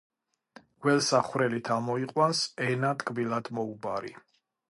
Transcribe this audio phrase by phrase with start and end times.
[0.85, 4.15] გველსა ხვრელით ამოიყვანს ენა ტკბილად მოუბარი.